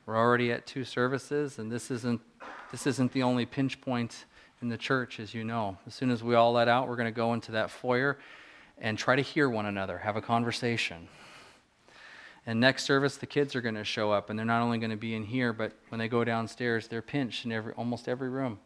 [0.04, 2.20] We're already at two services, and this isn't,
[2.72, 4.24] this isn't the only pinch point
[4.60, 5.78] in the church, as you know.
[5.86, 8.18] As soon as we all let out, we're going to go into that foyer
[8.78, 11.06] and try to hear one another, have a conversation.
[12.46, 14.90] And next service, the kids are going to show up, and they're not only going
[14.90, 18.28] to be in here, but when they go downstairs, they're pinched in every, almost every
[18.28, 18.58] room.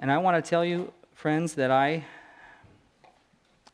[0.00, 2.04] And I want to tell you, friends, that I,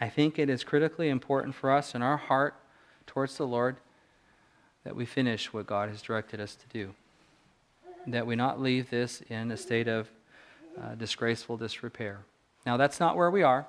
[0.01, 2.55] I think it is critically important for us in our heart
[3.07, 3.76] towards the Lord
[4.84, 6.95] that we finish what God has directed us to do.
[8.07, 10.09] That we not leave this in a state of
[10.80, 12.20] uh, disgraceful disrepair.
[12.64, 13.66] Now, that's not where we are.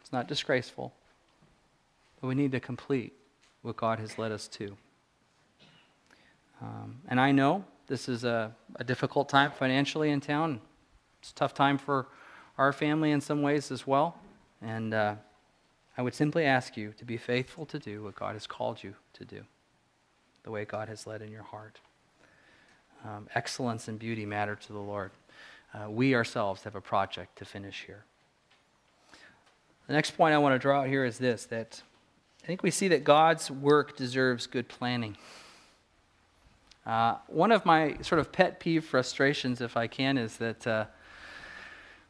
[0.00, 0.92] It's not disgraceful.
[2.20, 3.12] But we need to complete
[3.62, 4.76] what God has led us to.
[6.60, 10.60] Um, and I know this is a, a difficult time financially in town.
[11.20, 12.06] It's a tough time for
[12.58, 14.18] our family in some ways as well.
[14.62, 15.16] And uh,
[15.96, 18.94] I would simply ask you to be faithful to do what God has called you
[19.14, 19.42] to do,
[20.42, 21.80] the way God has led in your heart.
[23.04, 25.10] Um, excellence and beauty matter to the Lord.
[25.74, 28.04] Uh, we ourselves have a project to finish here.
[29.86, 31.82] The next point I want to draw out here is this that
[32.42, 35.16] I think we see that God's work deserves good planning.
[36.86, 40.84] Uh, one of my sort of pet peeve frustrations, if I can, is that uh,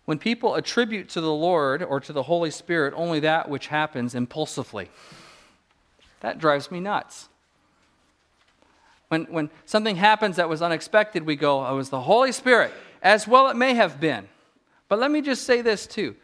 [0.04, 4.14] when people attribute to the Lord or to the Holy Spirit only that which happens
[4.14, 4.90] impulsively,
[6.20, 7.28] that drives me nuts.
[9.08, 12.72] When, when something happens that was unexpected, we go, oh, it was the Holy Spirit.
[13.02, 14.28] As well, it may have been.
[14.88, 16.16] But let me just say this too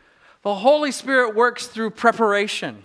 [0.42, 2.84] the Holy Spirit works through preparation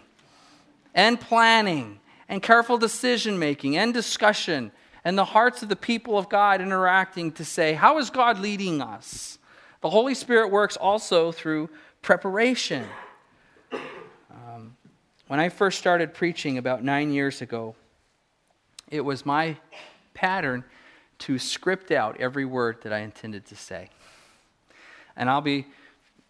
[0.94, 4.72] and planning and careful decision making and discussion
[5.06, 8.82] and the hearts of the people of God interacting to say, How is God leading
[8.82, 9.38] us?
[9.86, 11.70] The Holy Spirit works also through
[12.02, 12.88] preparation.
[13.72, 14.76] Um,
[15.28, 17.76] when I first started preaching about nine years ago,
[18.90, 19.58] it was my
[20.16, 20.64] pattern
[21.20, 23.90] to script out every word that I intended to say.
[25.16, 25.68] And I'll be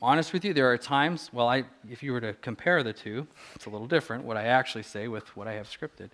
[0.01, 3.25] honest with you, there are times, well, I, if you were to compare the two,
[3.55, 6.09] it's a little different what I actually say with what I have scripted.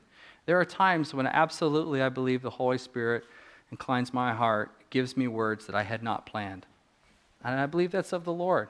[0.45, 3.23] There are times when absolutely I believe the Holy Spirit
[3.71, 6.67] inclines my heart, gives me words that I had not planned.
[7.43, 8.69] And I believe that's of the Lord.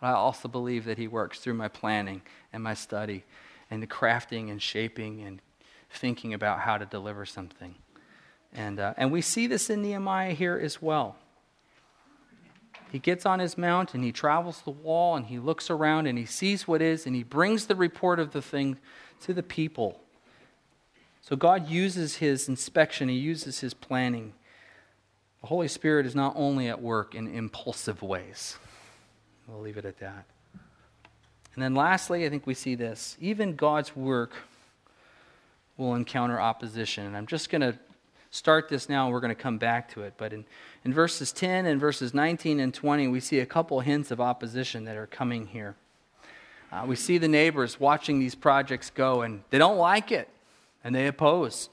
[0.00, 2.22] But I also believe that He works through my planning
[2.52, 3.24] and my study
[3.70, 5.40] and the crafting and shaping and
[5.90, 7.74] thinking about how to deliver something.
[8.52, 11.16] And, uh, and we see this in Nehemiah here as well.
[12.90, 16.16] He gets on his mount and he travels the wall and he looks around and
[16.16, 18.78] he sees what is and he brings the report of the thing
[19.22, 20.00] to the people.
[21.20, 24.34] So God uses his inspection, he uses his planning.
[25.44, 28.56] The Holy Spirit is not only at work in impulsive ways.
[29.46, 30.24] We'll leave it at that.
[31.54, 33.18] And then lastly, I think we see this.
[33.20, 34.32] Even God's work
[35.76, 37.04] will encounter opposition.
[37.04, 37.78] And I'm just going to
[38.30, 40.14] start this now, and we're going to come back to it.
[40.16, 40.46] But in,
[40.82, 44.86] in verses 10 and verses 19 and 20, we see a couple hints of opposition
[44.86, 45.74] that are coming here.
[46.72, 50.30] Uh, we see the neighbors watching these projects go, and they don't like it,
[50.82, 51.68] and they oppose.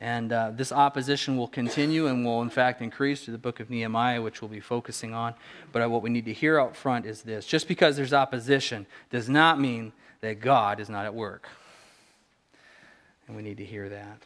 [0.00, 3.68] And uh, this opposition will continue and will, in fact, increase through the book of
[3.68, 5.34] Nehemiah, which we'll be focusing on.
[5.72, 8.86] But uh, what we need to hear out front is this just because there's opposition
[9.10, 11.48] does not mean that God is not at work.
[13.26, 14.22] And we need to hear that.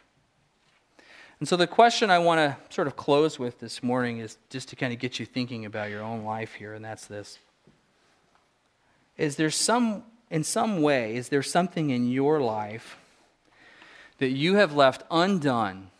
[1.40, 4.68] And so, the question I want to sort of close with this morning is just
[4.68, 7.38] to kind of get you thinking about your own life here, and that's this.
[9.18, 12.96] Is there some, in some way, is there something in your life
[14.22, 15.90] that you have left undone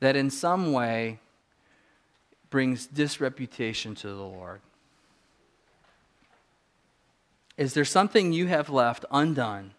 [0.00, 1.18] that in some way
[2.50, 4.60] brings disreputation to the Lord?
[7.56, 9.70] Is there something you have left undone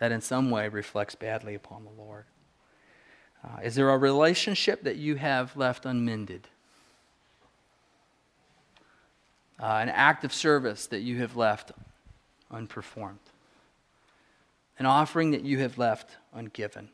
[0.00, 2.26] that in some way reflects badly upon the Lord?
[3.42, 6.46] Uh, is there a relationship that you have left unmended?
[9.58, 11.72] Uh, an act of service that you have left
[12.52, 13.16] unperformed?
[14.78, 16.88] An offering that you have left ungiven?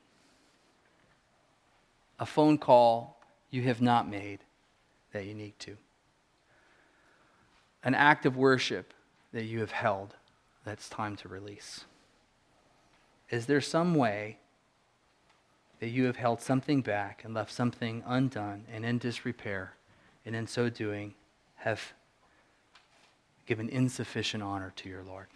[2.18, 3.20] A phone call
[3.50, 4.40] you have not made
[5.12, 5.76] that you need to?
[7.82, 8.94] An act of worship
[9.32, 10.16] that you have held
[10.64, 11.84] that's time to release?
[13.28, 14.38] Is there some way
[15.80, 19.74] that you have held something back and left something undone and in disrepair,
[20.24, 21.14] and in so doing
[21.56, 21.92] have
[23.44, 25.26] given insufficient honor to your Lord?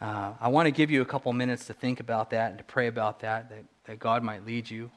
[0.00, 2.64] Uh, I want to give you a couple minutes to think about that and to
[2.64, 4.90] pray about that, that, that God might lead you.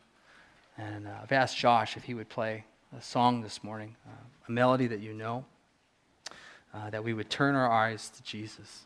[0.78, 2.66] And uh, I've asked Josh if he would play
[2.98, 4.12] a song this morning, uh,
[4.48, 5.46] a melody that you know,
[6.74, 8.86] uh, that we would turn our eyes to Jesus.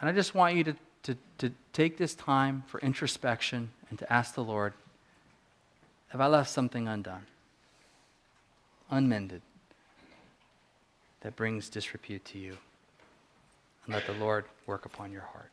[0.00, 4.12] And I just want you to, to, to take this time for introspection and to
[4.12, 4.72] ask the Lord,
[6.08, 7.26] have I left something undone,
[8.90, 9.42] unmended,
[11.20, 12.56] that brings disrepute to you?
[13.90, 15.50] And let the Lord work upon your heart.